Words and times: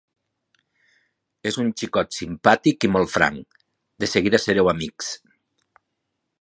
És 1.49 1.59
un 1.63 1.69
xicot 1.81 2.17
simpàtic 2.17 2.87
i 2.89 2.93
molt 2.95 3.13
franc: 3.17 3.61
de 4.05 4.11
seguida 4.15 4.43
sereu 4.49 4.75
amics. 4.77 5.15